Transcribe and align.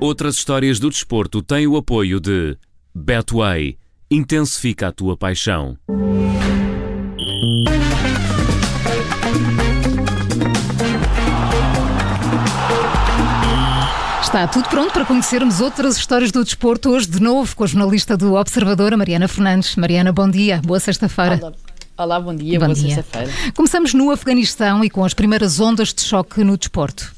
Outras 0.00 0.36
histórias 0.36 0.78
do 0.78 0.88
desporto 0.90 1.42
têm 1.42 1.66
o 1.66 1.76
apoio 1.76 2.20
de 2.20 2.56
Betway. 2.94 3.76
Intensifica 4.08 4.88
a 4.88 4.92
tua 4.92 5.16
paixão. 5.16 5.76
Está 14.22 14.46
tudo 14.46 14.68
pronto 14.68 14.92
para 14.92 15.04
conhecermos 15.04 15.60
outras 15.60 15.96
histórias 15.96 16.30
do 16.30 16.44
desporto 16.44 16.90
hoje 16.90 17.08
de 17.08 17.20
novo 17.20 17.56
com 17.56 17.64
a 17.64 17.66
jornalista 17.66 18.16
do 18.16 18.34
Observador, 18.34 18.96
Mariana 18.96 19.26
Fernandes. 19.26 19.74
Mariana, 19.74 20.12
bom 20.12 20.30
dia, 20.30 20.60
boa 20.64 20.78
sexta-feira. 20.78 21.40
Olá. 21.42 21.52
Olá, 21.98 22.20
bom 22.20 22.36
dia, 22.36 22.60
bom 22.60 22.66
boa 22.66 22.76
sexta-feira. 22.76 23.32
Começamos 23.56 23.92
no 23.92 24.12
Afeganistão 24.12 24.84
e 24.84 24.90
com 24.90 25.04
as 25.04 25.12
primeiras 25.12 25.58
ondas 25.58 25.92
de 25.92 26.02
choque 26.02 26.44
no 26.44 26.56
desporto. 26.56 27.17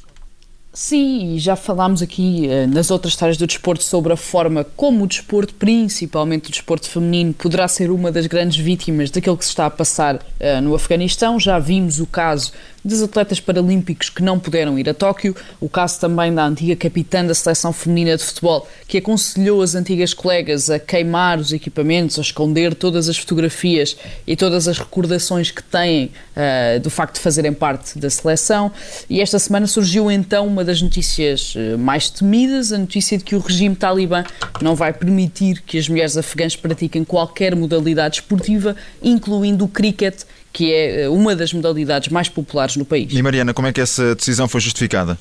Sim, 0.73 1.37
já 1.37 1.57
falámos 1.57 2.00
aqui 2.00 2.46
uh, 2.46 2.73
nas 2.73 2.93
outras 2.93 3.14
histórias 3.14 3.37
do 3.37 3.45
desporto 3.45 3.82
sobre 3.82 4.12
a 4.12 4.16
forma 4.16 4.65
como 4.77 5.02
o 5.02 5.06
desporto, 5.06 5.52
principalmente 5.55 6.48
o 6.48 6.52
desporto 6.52 6.88
feminino, 6.88 7.34
poderá 7.34 7.66
ser 7.66 7.91
uma 7.91 8.12
das 8.12 8.28
grandes 8.28 8.56
vítimas 8.56 9.11
daquilo 9.11 9.37
que 9.37 9.45
se 9.45 9.51
está 9.51 9.66
a 9.66 9.70
passar 9.70 10.16
uh, 10.16 10.61
no 10.62 10.73
Afeganistão. 10.73 11.41
Já 11.41 11.59
vimos 11.59 11.98
o 11.98 12.06
caso 12.06 12.52
dos 12.84 13.02
atletas 13.02 13.41
paralímpicos 13.41 14.09
que 14.09 14.23
não 14.23 14.39
puderam 14.39 14.79
ir 14.79 14.89
a 14.89 14.95
Tóquio, 14.95 15.34
o 15.61 15.69
caso 15.69 16.01
também 16.01 16.34
da 16.34 16.45
antiga 16.45 16.75
capitã 16.77 17.25
da 17.25 17.34
seleção 17.34 17.73
feminina 17.73 18.16
de 18.16 18.23
futebol 18.23 18.69
que 18.89 18.98
aconselhou 18.98 19.62
as 19.62 19.75
antigas 19.75 20.15
colegas 20.15 20.70
a 20.70 20.79
queimar 20.79 21.39
os 21.39 21.53
equipamentos, 21.53 22.19
a 22.19 22.23
esconder 22.23 22.75
todas 22.75 23.09
as 23.09 23.19
fotografias 23.19 23.97
e 24.27 24.34
todas 24.34 24.66
as 24.66 24.79
recordações 24.79 25.51
que 25.51 25.62
têm 25.62 26.11
uh, 26.37 26.80
do 26.80 26.91
facto 26.91 27.15
de 27.15 27.20
fazerem 27.20 27.53
parte 27.53 27.98
da 27.98 28.11
seleção. 28.11 28.73
E 29.09 29.20
esta 29.20 29.39
semana 29.39 29.67
surgiu 29.67 30.11
então 30.11 30.47
uma 30.47 30.65
das 30.65 30.81
notícias 30.83 31.55
uh, 31.55 31.78
mais 31.78 32.09
temidas, 32.11 32.73
a 32.73 32.78
notícia 32.78 33.17
de 33.19 33.25
que 33.25 33.34
o 33.34 33.39
regime 33.39 33.77
talibã 33.77 34.25
não 34.61 34.75
vai 34.75 34.92
permitir 34.92 35.62
que 35.62 35.78
as 35.78 35.89
mulheres 35.89 36.17
afegãs 36.17 36.56
pratiquem 36.56 37.05
qualquer 37.05 37.55
modalidade 37.55 38.17
esportiva, 38.17 38.75
incluindo 39.03 39.65
o 39.65 39.69
cricket 39.69 40.25
que 40.53 40.73
é 40.73 41.03
eh, 41.03 41.09
uma 41.09 41.34
das 41.37 41.53
modalidades 41.53 42.09
mais 42.09 42.29
populares 42.29 42.77
no 42.77 42.84
país. 42.84 43.12
E 43.12 43.23
Mariana, 43.23 43.55
como 43.55 43.69
é 43.69 43.73
que 43.73 43.81
essa 43.81 44.15
decisão 44.15 44.48
foi 44.48 44.61
justificada? 44.61 45.19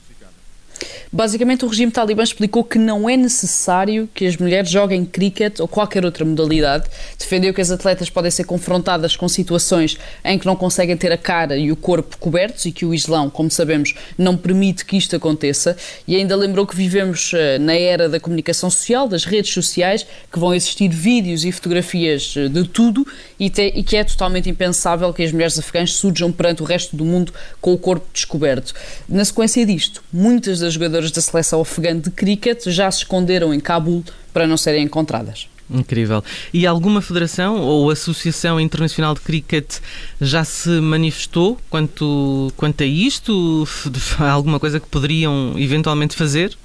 Basicamente, 1.11 1.65
o 1.65 1.67
regime 1.67 1.91
talibã 1.91 2.21
explicou 2.21 2.63
que 2.63 2.77
não 2.77 3.09
é 3.09 3.17
necessário 3.17 4.07
que 4.13 4.27
as 4.27 4.37
mulheres 4.37 4.69
joguem 4.69 5.03
cricket 5.03 5.59
ou 5.59 5.67
qualquer 5.67 6.05
outra 6.05 6.23
modalidade. 6.23 6.85
Defendeu 7.17 7.53
que 7.53 7.61
as 7.61 7.71
atletas 7.71 8.09
podem 8.09 8.29
ser 8.29 8.43
confrontadas 8.43 9.15
com 9.15 9.27
situações 9.27 9.97
em 10.23 10.37
que 10.37 10.45
não 10.45 10.55
conseguem 10.55 10.95
ter 10.95 11.11
a 11.11 11.17
cara 11.17 11.57
e 11.57 11.71
o 11.71 11.75
corpo 11.75 12.17
cobertos 12.17 12.65
e 12.65 12.71
que 12.71 12.85
o 12.85 12.93
Islão, 12.93 13.29
como 13.29 13.49
sabemos, 13.49 13.95
não 14.17 14.37
permite 14.37 14.85
que 14.85 14.97
isto 14.97 15.15
aconteça. 15.15 15.75
E 16.07 16.15
ainda 16.15 16.35
lembrou 16.35 16.67
que 16.67 16.75
vivemos 16.75 17.31
eh, 17.33 17.57
na 17.57 17.73
era 17.73 18.07
da 18.07 18.19
comunicação 18.19 18.69
social, 18.69 19.07
das 19.07 19.25
redes 19.25 19.51
sociais, 19.53 20.05
que 20.31 20.37
vão 20.37 20.53
existir 20.53 20.89
vídeos 20.89 21.43
e 21.43 21.51
fotografias 21.51 22.35
eh, 22.37 22.47
de 22.47 22.67
tudo 22.67 23.05
e, 23.39 23.49
te, 23.49 23.73
e 23.75 23.83
que 23.83 23.97
é 23.97 24.03
totalmente 24.03 24.49
impensável 24.49 25.11
que 25.13 25.23
as 25.23 25.31
mulheres 25.31 25.57
afegãs 25.57 25.93
surjam 25.93 26.31
perante 26.31 26.61
o 26.61 26.65
resto 26.65 26.95
do 26.95 27.03
mundo 27.03 27.33
com 27.59 27.73
o 27.73 27.77
corpo 27.77 28.05
descoberto. 28.13 28.73
Na 29.07 29.25
sequência 29.25 29.65
disto, 29.65 30.03
muitas 30.13 30.59
das 30.59 30.68
jogadoras 30.73 30.99
jogadoras 30.99 31.11
da 31.11 31.21
seleção 31.21 31.61
afegã 31.61 31.97
de 31.97 32.11
cricket 32.11 32.67
já 32.67 32.89
se 32.91 32.99
esconderam 32.99 33.53
em 33.53 33.59
Cabul 33.59 34.03
para 34.33 34.47
não 34.47 34.57
serem 34.57 34.83
encontradas. 34.83 35.47
Incrível. 35.71 36.23
E 36.51 36.65
alguma 36.65 36.99
federação 36.99 37.61
ou 37.61 37.91
associação 37.91 38.59
internacional 38.59 39.13
de 39.13 39.21
cricket 39.21 39.77
já 40.19 40.43
se 40.43 40.69
manifestou 40.81 41.59
quanto, 41.69 42.51
quanto 42.57 42.81
a 42.81 42.87
isto? 42.87 43.67
Alguma 44.17 44.59
coisa 44.59 44.79
que 44.79 44.87
poderiam 44.87 45.53
eventualmente 45.57 46.15
fazer? 46.15 46.57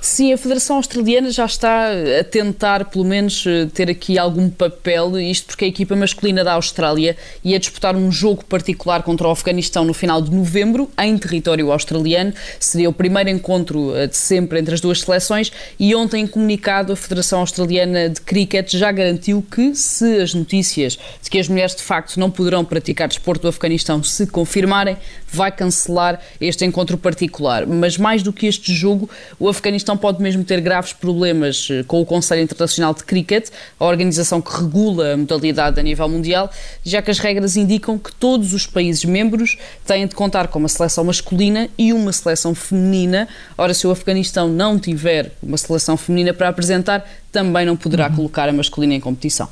Sim, 0.00 0.32
a 0.32 0.36
Federação 0.38 0.76
Australiana 0.76 1.30
já 1.30 1.46
está 1.46 1.88
a 2.20 2.24
tentar, 2.24 2.86
pelo 2.86 3.04
menos, 3.04 3.44
eh, 3.46 3.66
ter 3.72 3.88
aqui 3.88 4.18
algum 4.18 4.50
papel, 4.50 5.18
isto 5.20 5.46
porque 5.46 5.64
a 5.64 5.68
equipa 5.68 5.94
masculina 5.94 6.42
da 6.42 6.54
Austrália 6.54 7.16
ia 7.44 7.58
disputar 7.58 7.94
um 7.94 8.10
jogo 8.10 8.44
particular 8.44 9.02
contra 9.04 9.28
o 9.28 9.30
Afeganistão 9.30 9.84
no 9.84 9.94
final 9.94 10.20
de 10.20 10.34
novembro, 10.34 10.90
em 10.98 11.16
território 11.16 11.70
australiano. 11.70 12.32
Seria 12.58 12.90
o 12.90 12.92
primeiro 12.92 13.30
encontro 13.30 13.96
eh, 13.96 14.08
de 14.08 14.16
sempre 14.16 14.58
entre 14.58 14.74
as 14.74 14.80
duas 14.80 15.00
seleções 15.00 15.52
e 15.78 15.94
ontem, 15.94 16.22
em 16.22 16.26
comunicado, 16.26 16.92
a 16.92 16.96
Federação 16.96 17.40
Australiana 17.40 18.08
de 18.08 18.20
Cricket 18.20 18.72
já 18.72 18.90
garantiu 18.90 19.44
que, 19.48 19.74
se 19.76 20.20
as 20.20 20.34
notícias 20.34 20.98
de 21.22 21.30
que 21.30 21.38
as 21.38 21.48
mulheres 21.48 21.76
de 21.76 21.82
facto 21.82 22.18
não 22.18 22.30
poderão 22.30 22.64
praticar 22.64 23.06
desporto 23.06 23.42
do 23.42 23.48
Afeganistão 23.48 24.02
se 24.02 24.26
confirmarem, 24.26 24.96
vai 25.28 25.52
cancelar 25.52 26.20
este 26.40 26.64
encontro 26.64 26.98
particular. 26.98 27.66
Mas 27.66 27.96
mais 27.96 28.22
do 28.22 28.32
que 28.32 28.46
este 28.46 28.74
jogo, 28.74 29.08
o 29.38 29.51
Afeganistão 29.52 29.96
pode 29.96 30.20
mesmo 30.20 30.42
ter 30.42 30.60
graves 30.60 30.92
problemas 30.92 31.68
eh, 31.70 31.84
com 31.84 32.00
o 32.00 32.04
Conselho 32.04 32.42
Internacional 32.42 32.92
de 32.92 33.04
Cricket, 33.04 33.48
a 33.78 33.84
organização 33.84 34.40
que 34.40 34.52
regula 34.54 35.12
a 35.12 35.16
modalidade 35.16 35.78
a 35.78 35.82
nível 35.82 36.08
mundial, 36.08 36.50
já 36.84 37.00
que 37.00 37.10
as 37.10 37.18
regras 37.18 37.56
indicam 37.56 37.96
que 37.96 38.12
todos 38.12 38.52
os 38.52 38.66
países 38.66 39.04
membros 39.04 39.56
têm 39.86 40.06
de 40.06 40.14
contar 40.14 40.48
com 40.48 40.58
uma 40.58 40.68
seleção 40.68 41.04
masculina 41.04 41.68
e 41.78 41.92
uma 41.92 42.12
seleção 42.12 42.54
feminina. 42.54 43.28
Ora, 43.56 43.72
se 43.72 43.86
o 43.86 43.90
Afeganistão 43.90 44.48
não 44.48 44.78
tiver 44.78 45.32
uma 45.42 45.56
seleção 45.56 45.96
feminina 45.96 46.34
para 46.34 46.48
apresentar, 46.48 47.08
também 47.30 47.64
não 47.64 47.76
poderá 47.76 48.08
uhum. 48.08 48.16
colocar 48.16 48.48
a 48.48 48.52
masculina 48.52 48.94
em 48.94 49.00
competição. 49.00 49.48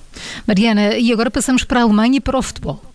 Mariana, 0.46 0.96
e 0.96 1.12
agora 1.12 1.30
passamos 1.30 1.64
para 1.64 1.80
a 1.80 1.82
Alemanha 1.84 2.16
e 2.16 2.20
para 2.20 2.36
o 2.36 2.42
futebol. 2.42 2.89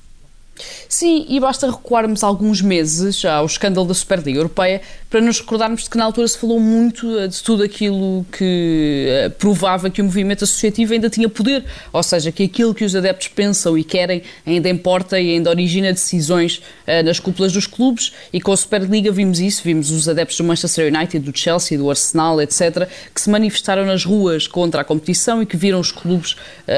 Sim, 0.87 1.25
e 1.27 1.39
basta 1.39 1.69
recuarmos 1.69 2.23
alguns 2.23 2.61
meses 2.61 3.25
ao 3.25 3.45
escândalo 3.45 3.87
da 3.87 3.93
Superliga 3.93 4.39
Europeia 4.39 4.81
para 5.09 5.21
nos 5.21 5.39
recordarmos 5.39 5.83
de 5.83 5.89
que 5.89 5.97
na 5.97 6.03
altura 6.03 6.27
se 6.27 6.37
falou 6.37 6.59
muito 6.59 7.17
eh, 7.17 7.27
de 7.27 7.41
tudo 7.41 7.63
aquilo 7.63 8.25
que 8.31 9.07
uh, 9.27 9.31
provava 9.31 9.89
que 9.89 10.01
o 10.01 10.03
movimento 10.03 10.43
associativo 10.43 10.93
ainda 10.93 11.09
tinha 11.09 11.29
poder, 11.29 11.63
ou 11.93 12.03
seja, 12.03 12.33
que 12.33 12.43
aquilo 12.43 12.73
que 12.73 12.83
os 12.83 12.95
adeptos 12.95 13.29
pensam 13.29 13.77
e 13.77 13.83
querem 13.83 14.23
ainda 14.45 14.67
importa 14.67 15.17
e 15.17 15.31
ainda 15.31 15.49
origina 15.49 15.91
decisões 15.93 16.57
uh, 16.57 17.03
nas 17.05 17.19
cúpulas 17.19 17.53
dos 17.53 17.65
clubes 17.65 18.11
e 18.33 18.41
com 18.41 18.51
a 18.51 18.57
Superliga 18.57 19.11
vimos 19.11 19.39
isso, 19.39 19.61
vimos 19.63 19.89
os 19.89 20.09
adeptos 20.09 20.37
do 20.37 20.43
Manchester 20.43 20.93
United, 20.93 21.19
do 21.19 21.37
Chelsea, 21.37 21.77
do 21.77 21.89
Arsenal, 21.89 22.41
etc., 22.41 22.87
que 23.13 23.21
se 23.21 23.29
manifestaram 23.29 23.85
nas 23.85 24.03
ruas 24.03 24.47
contra 24.47 24.81
a 24.81 24.83
competição 24.83 25.41
e 25.41 25.45
que 25.45 25.55
viram 25.55 25.79
os 25.79 25.91
clubes 25.93 26.35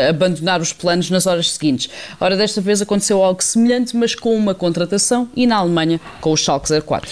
abandonar 0.10 0.62
os 0.62 0.72
planos 0.74 1.10
nas 1.10 1.26
horas 1.26 1.52
seguintes. 1.52 1.90
Ora, 2.20 2.36
desta 2.36 2.62
vez 2.62 2.82
aconteceu 2.82 3.24
algo 3.24 3.44
semelhante, 3.44 3.67
mas 3.98 4.16
com 4.16 4.36
uma 4.36 4.54
contratação 4.54 5.30
e 5.36 5.46
na 5.46 5.58
Alemanha 5.58 6.00
com 6.22 6.32
o 6.32 6.38
Schalke 6.38 6.70
04. 6.82 7.10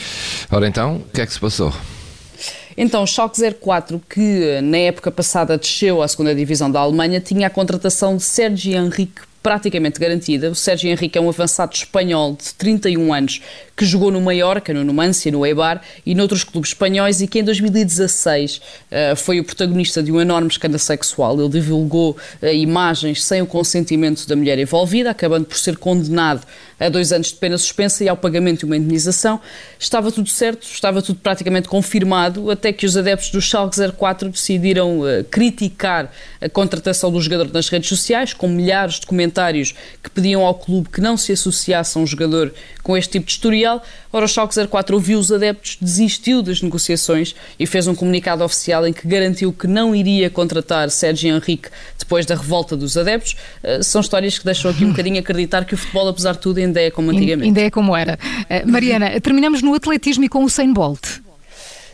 Ora 0.52 0.68
então, 0.68 1.04
que 1.14 1.22
é 1.22 1.26
que 1.26 1.34
se 1.34 1.40
passou? 1.40 1.74
Então, 2.78 3.04
o 3.04 3.08
Schalke 3.08 3.40
04, 3.54 4.02
que 4.10 4.60
na 4.62 4.78
época 4.78 5.10
passada 5.10 5.58
desceu 5.58 6.02
à 6.02 6.08
segunda 6.08 6.36
divisão 6.36 6.70
da 6.70 6.82
Alemanha, 6.82 7.22
tinha 7.22 7.48
a 7.48 7.50
contratação 7.50 8.18
de 8.18 8.24
Sérgio 8.24 8.76
Henrique 8.76 9.22
praticamente 9.42 10.00
garantida. 10.00 10.50
O 10.50 10.56
Sérgio 10.56 10.90
Henrique 10.90 11.18
é 11.18 11.22
um 11.22 11.30
avançado 11.30 11.74
espanhol 11.74 12.36
de 12.36 12.54
31 12.56 13.14
anos 13.14 13.42
que 13.76 13.86
jogou 13.86 14.10
no 14.10 14.22
Mallorca, 14.22 14.74
no 14.74 14.84
Numancia, 14.84 15.32
no 15.32 15.46
Eibar 15.46 15.82
e 16.06 16.16
noutros 16.16 16.44
clubes 16.44 16.70
espanhóis 16.70 17.22
e 17.22 17.28
que 17.28 17.40
em 17.40 17.44
2016 17.44 18.58
uh, 18.58 18.62
eh, 18.90 19.16
foi 19.16 19.40
o 19.40 19.44
protagonista 19.44 20.02
de 20.02 20.12
um 20.12 20.22
enorme 20.22 20.48
escândalo 20.48 20.80
sexual. 20.80 21.38
Ele 21.40 21.50
divulgou 21.50 22.12
uh, 22.42 22.46
imagens 22.48 23.24
sem 23.24 23.42
o 23.42 23.46
consentimento 23.46 24.26
da 24.28 24.36
mulher 24.36 24.58
envolvida, 24.60 25.12
acabando 25.12 25.46
por 25.46 25.58
ser 25.58 25.78
condenado 25.78 26.46
a 26.80 26.90
dois 26.90 27.12
anos 27.12 27.28
de 27.28 27.36
pena 27.36 27.58
suspensa 27.58 28.04
e 28.04 28.10
ao 28.10 28.18
pagamento 28.18 28.60
de 28.60 28.66
uma 28.66 28.78
indenização. 28.78 29.40
Estava 29.78 30.12
tudo 30.12 30.30
certo, 30.30 30.64
estava 30.64 31.02
tudo 31.02 31.20
praticamente 31.20 31.68
confirmado, 31.68 32.52
até 32.52 32.72
que 32.72 32.86
os 32.86 32.96
adeptos 32.96 33.30
do 33.30 33.42
Schalke 33.42 33.78
04 33.98 34.30
decidiram 34.30 35.02
uh, 35.02 35.24
criticar 35.30 36.12
a 36.40 36.48
contratação 36.48 37.12
do 37.12 37.20
jogador 37.20 37.52
nas 37.52 37.68
redes 37.68 37.90
sociais, 37.90 38.34
com 38.34 38.48
milhares 38.48 39.00
de 39.02 39.06
comentários 39.06 39.74
que 40.02 40.10
pediam 40.10 40.46
ao 40.46 40.56
clube 40.56 40.90
que 40.90 41.02
não 41.02 41.18
se 41.18 41.34
associasse 41.34 41.98
a 41.98 42.02
um 42.02 42.08
jogador 42.08 42.54
com 42.84 42.96
este 42.96 43.14
tipo 43.14 43.26
de 43.26 43.34
historial. 43.66 43.84
Ora, 44.14 44.26
o 44.26 44.28
Schalke 44.28 44.56
04 44.68 44.96
ouviu 44.96 45.20
os 45.20 45.32
adeptos, 45.32 45.78
desistiu 45.82 46.42
das 46.42 46.62
negociações 46.62 47.36
e 47.60 47.66
fez 47.66 47.88
um 47.88 47.96
comunicado 47.96 48.44
oficial 48.44 48.88
em 48.88 48.94
que 48.94 49.08
garantiu 49.08 49.52
que 49.52 49.68
não 49.68 49.96
iria 49.96 50.30
contratar 50.30 50.90
Sérgio 50.90 51.36
Henrique 51.36 51.70
depois 51.98 52.26
da 52.26 52.36
revolta 52.36 52.78
dos 52.78 52.96
adeptos. 52.96 53.36
Uh, 53.64 53.84
são 53.84 54.00
histórias 54.00 54.38
que 54.38 54.46
deixam 54.46 54.72
aqui 54.72 54.86
um 54.86 54.92
bocadinho 54.96 55.20
acreditar 55.20 55.66
que 55.66 55.74
o 55.74 55.78
futebol, 55.78 56.08
apesar 56.08 56.34
de 56.34 56.40
tudo, 56.40 56.60
ainda 56.60 56.82
é 56.82 56.92
como 56.92 57.12
antigamente. 57.12 57.48
Ainda 57.48 57.62
é 57.62 57.70
como 57.70 57.96
era. 57.96 58.18
Uh, 58.44 58.70
Mariana, 58.70 59.20
terminamos 59.20 59.62
no 59.62 59.74
atletismo 59.74 60.24
e 60.24 60.30
com 60.30 60.44
o 60.44 60.46
Usain 60.46 60.72
Bolt. 60.72 61.25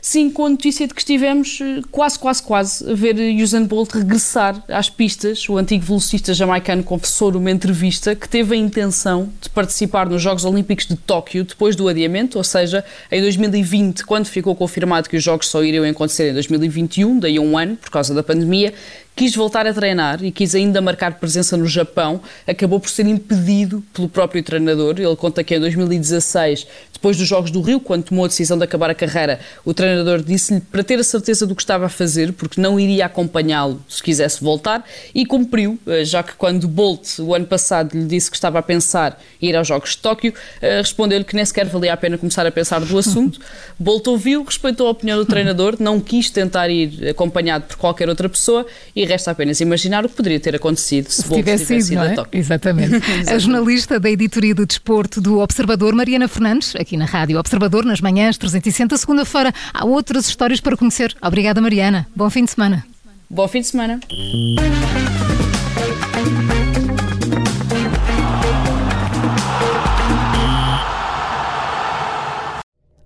Sim, 0.01 0.31
com 0.31 0.47
a 0.47 0.49
notícia 0.49 0.87
de 0.87 0.95
que 0.95 1.01
estivemos 1.01 1.59
eh, 1.61 1.81
quase, 1.91 2.17
quase, 2.17 2.41
quase 2.41 2.91
a 2.91 2.95
ver 2.95 3.15
Usain 3.41 3.65
Bolt 3.65 3.91
regressar 3.93 4.61
às 4.67 4.89
pistas. 4.89 5.47
O 5.47 5.57
antigo 5.57 5.85
velocista 5.85 6.33
jamaicano 6.33 6.81
confessou 6.83 7.31
numa 7.31 7.51
entrevista 7.51 8.15
que 8.15 8.27
teve 8.27 8.55
a 8.55 8.57
intenção 8.57 9.29
de 9.39 9.47
participar 9.49 10.09
nos 10.09 10.19
Jogos 10.19 10.43
Olímpicos 10.43 10.87
de 10.87 10.95
Tóquio 10.95 11.43
depois 11.43 11.75
do 11.75 11.87
adiamento, 11.87 12.39
ou 12.39 12.43
seja, 12.43 12.83
em 13.11 13.21
2020, 13.21 14.03
quando 14.03 14.25
ficou 14.25 14.55
confirmado 14.55 15.07
que 15.07 15.17
os 15.17 15.23
Jogos 15.23 15.47
só 15.47 15.63
iriam 15.63 15.85
acontecer 15.85 16.31
em 16.31 16.33
2021, 16.33 17.19
daí 17.19 17.37
a 17.37 17.41
um 17.41 17.55
ano, 17.55 17.75
por 17.75 17.91
causa 17.91 18.11
da 18.11 18.23
pandemia, 18.23 18.73
quis 19.21 19.35
voltar 19.35 19.67
a 19.67 19.73
treinar 19.73 20.25
e 20.25 20.31
quis 20.31 20.55
ainda 20.55 20.81
marcar 20.81 21.19
presença 21.19 21.55
no 21.55 21.67
Japão, 21.67 22.21
acabou 22.47 22.79
por 22.79 22.89
ser 22.89 23.05
impedido 23.05 23.83
pelo 23.93 24.09
próprio 24.09 24.41
treinador. 24.41 24.95
Ele 24.97 25.15
conta 25.15 25.43
que 25.43 25.53
em 25.55 25.59
2016, 25.59 26.65
depois 26.91 27.17
dos 27.17 27.27
Jogos 27.27 27.51
do 27.51 27.61
Rio, 27.61 27.79
quando 27.79 28.05
tomou 28.05 28.25
a 28.25 28.27
decisão 28.27 28.57
de 28.57 28.63
acabar 28.63 28.89
a 28.89 28.95
carreira, 28.95 29.39
o 29.63 29.75
treinador 29.75 30.23
disse-lhe 30.23 30.59
para 30.59 30.83
ter 30.83 30.99
a 30.99 31.03
certeza 31.03 31.45
do 31.45 31.55
que 31.55 31.61
estava 31.61 31.85
a 31.85 31.89
fazer, 31.89 32.33
porque 32.33 32.59
não 32.59 32.79
iria 32.79 33.05
acompanhá-lo 33.05 33.79
se 33.87 34.01
quisesse 34.01 34.43
voltar, 34.43 34.83
e 35.13 35.23
cumpriu, 35.23 35.79
eh, 35.85 36.03
já 36.03 36.23
que 36.23 36.33
quando 36.33 36.67
Bolt, 36.67 37.19
o 37.19 37.35
ano 37.35 37.45
passado, 37.45 37.93
lhe 37.93 38.05
disse 38.05 38.29
que 38.29 38.37
estava 38.37 38.57
a 38.57 38.61
pensar 38.63 39.21
ir 39.39 39.55
aos 39.55 39.67
Jogos 39.67 39.91
de 39.91 39.97
Tóquio, 39.97 40.33
eh, 40.61 40.77
respondeu-lhe 40.77 41.25
que 41.25 41.35
nem 41.35 41.45
sequer 41.45 41.67
valia 41.67 41.93
a 41.93 41.97
pena 41.97 42.17
começar 42.17 42.45
a 42.45 42.51
pensar 42.51 42.79
do 42.81 42.97
assunto. 42.97 43.39
Bolt 43.79 44.07
ouviu, 44.07 44.43
respeitou 44.43 44.87
a 44.87 44.91
opinião 44.91 45.17
do 45.17 45.25
treinador, 45.25 45.77
não 45.79 45.99
quis 45.99 46.31
tentar 46.31 46.69
ir 46.69 47.09
acompanhado 47.09 47.65
por 47.65 47.77
qualquer 47.77 48.09
outra 48.09 48.27
pessoa 48.27 48.65
e 48.95 49.10
resta 49.11 49.31
apenas 49.31 49.59
imaginar 49.59 50.05
o 50.05 50.09
que 50.09 50.15
poderia 50.15 50.39
ter 50.39 50.55
acontecido 50.55 51.09
se, 51.09 51.23
se 51.23 51.29
tivesse, 51.29 51.65
tivesse 51.65 51.93
ido, 51.93 52.03
é? 52.03 52.11
a 52.11 52.15
Tóquio. 52.15 52.39
Exatamente. 52.39 52.95
a 53.29 53.37
jornalista 53.37 53.99
da 53.99 54.09
editoria 54.09 54.55
do 54.55 54.65
desporto 54.65 55.19
do 55.19 55.39
Observador, 55.39 55.93
Mariana 55.93 56.27
Fernandes, 56.27 56.75
aqui 56.75 56.95
na 56.95 57.05
Rádio 57.05 57.37
Observador, 57.37 57.85
nas 57.85 57.99
manhãs 57.99 58.37
360, 58.37 58.97
segunda-feira, 58.97 59.53
há 59.73 59.85
outras 59.85 60.27
histórias 60.27 60.61
para 60.61 60.77
conhecer. 60.77 61.15
Obrigada, 61.21 61.59
Mariana. 61.59 62.07
Bom 62.15 62.29
fim 62.29 62.45
de 62.45 62.51
semana. 62.51 62.85
Bom 63.29 63.47
fim 63.47 63.61
de 63.61 63.67
semana. 63.67 63.99